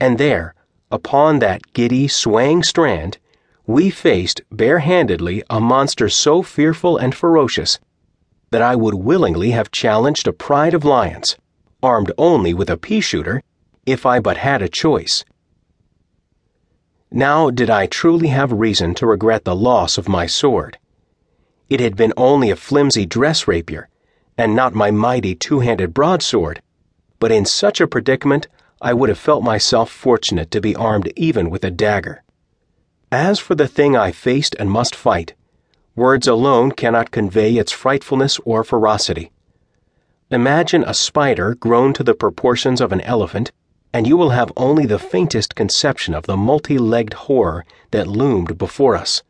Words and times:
And 0.00 0.18
there, 0.18 0.54
upon 0.90 1.38
that 1.38 1.72
giddy, 1.72 2.08
swaying 2.08 2.62
strand, 2.62 3.18
we 3.66 3.90
faced 3.90 4.42
barehandedly 4.50 5.42
a 5.50 5.60
monster 5.60 6.08
so 6.08 6.42
fearful 6.42 6.96
and 6.96 7.14
ferocious 7.14 7.78
that 8.50 8.62
I 8.62 8.76
would 8.76 8.94
willingly 8.94 9.50
have 9.50 9.70
challenged 9.70 10.28
a 10.28 10.32
pride 10.32 10.74
of 10.74 10.84
lions, 10.84 11.36
armed 11.82 12.12
only 12.16 12.54
with 12.54 12.70
a 12.70 12.76
pea 12.76 13.00
shooter, 13.00 13.42
if 13.84 14.06
I 14.06 14.20
but 14.20 14.36
had 14.36 14.62
a 14.62 14.68
choice. 14.68 15.24
Now 17.10 17.50
did 17.50 17.70
I 17.70 17.86
truly 17.86 18.28
have 18.28 18.52
reason 18.52 18.94
to 18.96 19.06
regret 19.06 19.44
the 19.44 19.56
loss 19.56 19.98
of 19.98 20.08
my 20.08 20.26
sword. 20.26 20.78
It 21.68 21.80
had 21.80 21.96
been 21.96 22.12
only 22.16 22.50
a 22.50 22.56
flimsy 22.56 23.06
dress 23.06 23.48
rapier, 23.48 23.88
and 24.38 24.54
not 24.54 24.74
my 24.74 24.90
mighty 24.90 25.34
two 25.34 25.60
handed 25.60 25.94
broadsword, 25.94 26.62
but 27.18 27.32
in 27.32 27.44
such 27.44 27.80
a 27.80 27.86
predicament 27.86 28.46
I 28.80 28.92
would 28.92 29.08
have 29.08 29.18
felt 29.18 29.42
myself 29.42 29.90
fortunate 29.90 30.50
to 30.50 30.60
be 30.60 30.76
armed 30.76 31.12
even 31.16 31.50
with 31.50 31.64
a 31.64 31.70
dagger. 31.70 32.22
As 33.10 33.38
for 33.38 33.54
the 33.54 33.68
thing 33.68 33.96
I 33.96 34.12
faced 34.12 34.54
and 34.58 34.70
must 34.70 34.94
fight, 34.94 35.34
words 35.94 36.28
alone 36.28 36.72
cannot 36.72 37.10
convey 37.10 37.56
its 37.56 37.72
frightfulness 37.72 38.38
or 38.44 38.64
ferocity. 38.64 39.30
Imagine 40.30 40.84
a 40.84 40.92
spider 40.92 41.54
grown 41.54 41.92
to 41.94 42.02
the 42.02 42.14
proportions 42.14 42.80
of 42.80 42.92
an 42.92 43.00
elephant, 43.02 43.52
and 43.92 44.06
you 44.06 44.16
will 44.16 44.30
have 44.30 44.52
only 44.56 44.84
the 44.84 44.98
faintest 44.98 45.54
conception 45.54 46.12
of 46.12 46.26
the 46.26 46.36
multi 46.36 46.76
legged 46.76 47.14
horror 47.14 47.64
that 47.92 48.06
loomed 48.06 48.58
before 48.58 48.94
us. 48.96 49.22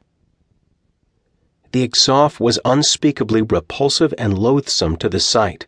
The 1.73 1.87
Exoff 1.87 2.41
was 2.41 2.59
unspeakably 2.65 3.43
repulsive 3.43 4.15
and 4.17 4.37
loathsome 4.37 4.97
to 4.97 5.09
the 5.09 5.21
sight. 5.21 5.67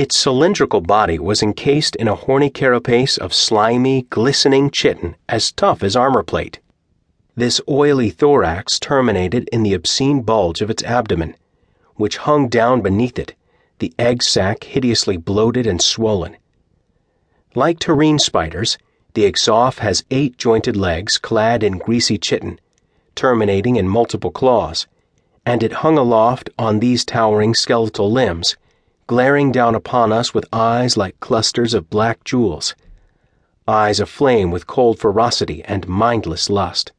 Its 0.00 0.16
cylindrical 0.16 0.80
body 0.80 1.18
was 1.18 1.42
encased 1.42 1.94
in 1.96 2.08
a 2.08 2.14
horny 2.14 2.48
carapace 2.48 3.18
of 3.18 3.34
slimy, 3.34 4.06
glistening 4.08 4.70
chitin 4.70 5.14
as 5.28 5.52
tough 5.52 5.82
as 5.82 5.94
armor 5.94 6.22
plate. 6.22 6.58
This 7.36 7.60
oily 7.68 8.08
thorax 8.08 8.78
terminated 8.78 9.46
in 9.52 9.62
the 9.62 9.74
obscene 9.74 10.22
bulge 10.22 10.62
of 10.62 10.70
its 10.70 10.82
abdomen, 10.84 11.36
which 11.96 12.16
hung 12.16 12.48
down 12.48 12.80
beneath 12.80 13.18
it, 13.18 13.34
the 13.78 13.92
egg 13.98 14.22
sac 14.22 14.64
hideously 14.64 15.18
bloated 15.18 15.66
and 15.66 15.82
swollen. 15.82 16.38
Like 17.54 17.78
terrene 17.78 18.18
spiders, 18.18 18.78
the 19.12 19.30
Exoff 19.30 19.80
has 19.80 20.04
eight 20.10 20.38
jointed 20.38 20.78
legs 20.78 21.18
clad 21.18 21.62
in 21.62 21.76
greasy 21.76 22.16
chitin, 22.16 22.58
terminating 23.14 23.76
in 23.76 23.86
multiple 23.86 24.30
claws, 24.30 24.86
and 25.44 25.62
it 25.62 25.84
hung 25.84 25.98
aloft 25.98 26.48
on 26.58 26.78
these 26.78 27.04
towering 27.04 27.52
skeletal 27.52 28.10
limbs 28.10 28.56
glaring 29.10 29.50
down 29.50 29.74
upon 29.74 30.12
us 30.12 30.32
with 30.32 30.46
eyes 30.52 30.96
like 30.96 31.18
clusters 31.18 31.74
of 31.74 31.90
black 31.90 32.22
jewels, 32.22 32.76
eyes 33.66 33.98
aflame 33.98 34.52
with 34.52 34.68
cold 34.68 35.00
ferocity 35.00 35.64
and 35.64 35.88
mindless 35.88 36.48
lust. 36.48 36.92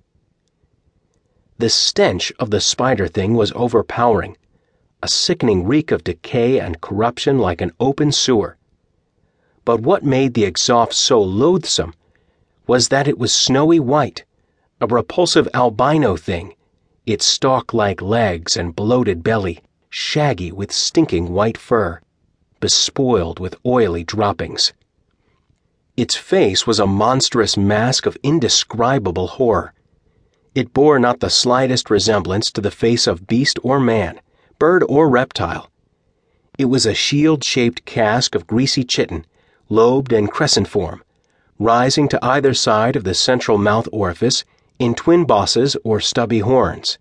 The 1.58 1.70
stench 1.70 2.34
of 2.38 2.52
the 2.52 2.60
spider 2.60 3.08
thing 3.08 3.36
was 3.36 3.54
overpowering, 3.56 4.36
a 5.02 5.08
sickening 5.08 5.66
reek 5.66 5.90
of 5.90 6.04
decay 6.04 6.60
and 6.60 6.82
corruption 6.82 7.40
like 7.40 7.62
an 7.62 7.72
open 7.80 8.12
sewer. 8.12 8.58
But 9.64 9.80
what 9.80 10.04
made 10.04 10.34
the 10.34 10.44
Exoff 10.44 10.92
so 10.92 11.22
loathsome 11.22 11.94
was 12.68 12.90
that 12.90 13.08
it 13.08 13.18
was 13.18 13.32
snowy 13.34 13.80
white, 13.80 14.26
a 14.82 14.86
repulsive 14.86 15.48
albino 15.54 16.18
thing, 16.18 16.56
its 17.06 17.26
stalk 17.26 17.74
like 17.74 18.02
legs 18.02 18.58
and 18.58 18.76
bloated 18.76 19.24
belly 19.24 19.62
shaggy 19.94 20.54
with 20.54 20.72
stinking 20.72 21.34
white 21.34 21.58
fur, 21.58 22.00
bespoiled 22.62 23.40
with 23.42 23.58
oily 23.66 24.06
droppings. 24.06 24.72
Its 25.98 26.16
face 26.16 26.66
was 26.66 26.80
a 26.80 26.88
monstrous 26.88 27.58
mask 27.58 28.06
of 28.06 28.18
indescribable 28.24 29.28
horror. 29.28 29.74
It 30.56 30.74
bore 30.74 30.98
not 30.98 31.20
the 31.20 31.30
slightest 31.30 31.90
resemblance 31.90 32.50
to 32.52 32.62
the 32.62 32.72
face 32.72 33.06
of 33.06 33.28
beast 33.28 33.60
or 33.64 33.82
man, 33.82 34.22
bird 34.58 34.82
or 34.88 35.10
reptile. 35.10 35.70
It 36.58 36.66
was 36.66 36.86
a 36.86 36.94
shield 36.94 37.44
shaped 37.44 37.84
cask 37.84 38.34
of 38.34 38.48
greasy 38.48 38.86
chitin, 38.86 39.26
lobed 39.68 40.14
and 40.14 40.32
crescent 40.32 40.70
form, 40.70 41.04
rising 41.60 42.08
to 42.08 42.26
either 42.26 42.54
side 42.54 42.96
of 42.96 43.04
the 43.04 43.14
central 43.14 43.58
mouth 43.58 43.90
orifice 43.92 44.46
in 44.80 44.96
twin 44.96 45.26
bosses 45.26 45.76
or 45.84 46.00
stubby 46.00 46.40
horns. 46.40 46.98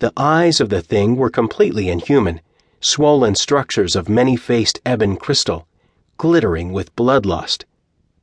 The 0.00 0.12
eyes 0.16 0.62
of 0.62 0.70
the 0.70 0.80
thing 0.80 1.16
were 1.16 1.28
completely 1.28 1.90
inhuman, 1.90 2.40
swollen 2.80 3.34
structures 3.34 3.94
of 3.94 4.08
many 4.08 4.34
faced 4.34 4.80
ebon 4.88 5.18
crystal, 5.18 5.68
glittering 6.16 6.72
with 6.72 6.96
bloodlust. 6.96 7.66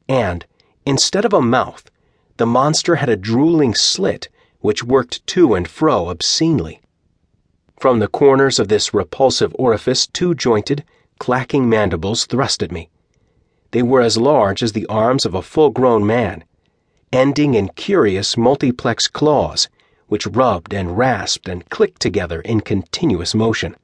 And, 0.10 0.44
instead 0.88 1.24
of 1.24 1.34
a 1.34 1.42
mouth, 1.42 1.92
the 2.38 2.48
monster 2.48 2.96
had 2.96 3.10
a 3.10 3.16
drooling 3.16 3.76
slit 3.76 4.28
which 4.60 4.84
worked 4.84 5.26
to 5.28 5.54
and 5.54 5.68
fro 5.68 6.10
obscenely. 6.10 6.82
From 7.80 8.00
the 8.00 8.08
corners 8.08 8.58
of 8.58 8.70
this 8.70 8.92
repulsive 8.92 9.56
orifice, 9.60 10.08
two 10.08 10.34
jointed, 10.34 10.84
clacking 11.20 11.70
mandibles 11.70 12.26
thrust 12.26 12.64
at 12.64 12.72
me. 12.72 12.90
They 13.70 13.84
were 13.84 14.02
as 14.02 14.18
large 14.18 14.64
as 14.64 14.72
the 14.72 14.88
arms 14.88 15.28
of 15.28 15.36
a 15.36 15.44
full 15.44 15.70
grown 15.70 16.08
man, 16.08 16.44
ending 17.14 17.54
in 17.54 17.70
curious 17.70 18.36
multiplex 18.36 19.08
claws 19.08 19.70
which 20.08 20.28
rubbed 20.28 20.74
and 20.74 20.98
rasped 20.98 21.48
and 21.48 21.70
clicked 21.70 22.02
together 22.02 22.42
in 22.42 22.62
continuous 22.62 23.36
motion. 23.36 23.76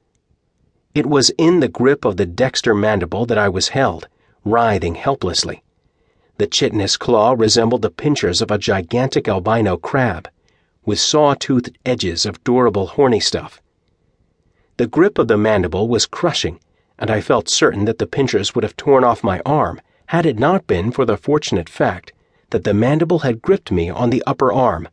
It 0.94 1.06
was 1.06 1.30
in 1.38 1.60
the 1.60 1.68
grip 1.68 2.04
of 2.04 2.16
the 2.16 2.26
dexter 2.26 2.74
mandible 2.74 3.26
that 3.26 3.38
I 3.38 3.48
was 3.48 3.68
held, 3.68 4.08
writhing 4.44 4.94
helplessly. 4.94 5.62
The 6.38 6.46
chitinous 6.46 6.96
claw 6.96 7.34
resembled 7.36 7.82
the 7.82 7.90
pincers 7.90 8.42
of 8.42 8.50
a 8.50 8.58
gigantic 8.58 9.28
albino 9.28 9.76
crab, 9.76 10.28
with 10.84 10.98
saw-toothed 10.98 11.78
edges 11.86 12.26
of 12.26 12.42
durable 12.44 12.86
horny 12.88 13.20
stuff. 13.20 13.60
The 14.76 14.86
grip 14.86 15.18
of 15.18 15.28
the 15.28 15.36
mandible 15.36 15.88
was 15.88 16.06
crushing, 16.06 16.58
and 16.98 17.10
I 17.10 17.20
felt 17.20 17.48
certain 17.48 17.84
that 17.84 17.98
the 17.98 18.06
pincers 18.06 18.54
would 18.54 18.64
have 18.64 18.76
torn 18.76 19.04
off 19.04 19.24
my 19.24 19.40
arm 19.46 19.80
had 20.06 20.26
it 20.26 20.38
not 20.38 20.66
been 20.66 20.90
for 20.90 21.04
the 21.04 21.16
fortunate 21.16 21.68
fact 21.68 22.12
that 22.50 22.64
the 22.64 22.74
mandible 22.74 23.20
had 23.20 23.42
gripped 23.42 23.70
me 23.70 23.90
on 23.90 24.10
the 24.10 24.22
upper 24.26 24.52
arm 24.52 24.88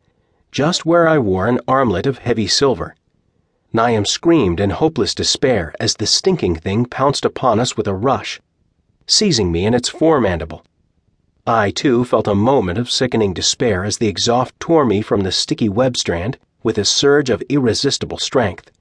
just 0.52 0.86
where 0.86 1.08
I 1.08 1.18
wore 1.18 1.48
an 1.48 1.60
armlet 1.68 2.06
of 2.06 2.20
heavy 2.20 2.48
silver. 2.48 2.96
Niamh 3.74 4.06
screamed 4.06 4.60
in 4.60 4.72
hopeless 4.72 5.16
despair 5.16 5.74
as 5.80 5.96
the 5.96 6.06
stinking 6.06 6.56
thing 6.56 6.86
pounced 6.86 7.24
upon 7.24 7.60
us 7.60 7.78
with 7.78 7.88
a 7.88 7.94
rush, 7.94 8.42
seizing 9.08 9.52
me 9.52 9.66
in 9.66 9.74
its 9.74 9.90
foremandible. 9.90 10.64
I, 11.48 11.72
too, 11.72 12.04
felt 12.04 12.28
a 12.28 12.36
moment 12.36 12.78
of 12.78 12.92
sickening 12.92 13.34
despair 13.34 13.86
as 13.86 13.98
the 13.98 14.08
Exoff 14.08 14.52
tore 14.60 14.86
me 14.86 15.02
from 15.02 15.22
the 15.22 15.32
sticky 15.32 15.70
web 15.70 15.96
strand 15.96 16.38
with 16.64 16.78
a 16.78 16.86
surge 16.86 17.30
of 17.30 17.42
irresistible 17.50 18.18
strength. 18.18 18.72